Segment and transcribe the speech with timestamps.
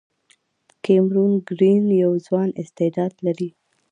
[0.83, 3.49] کیمرون ګرین یو ځوان استعداد لري.